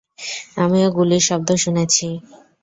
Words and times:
আমিও 0.57 0.87
গুলির 0.97 1.23
শব্দ 1.29 1.49
শুনেছি! 1.63 2.07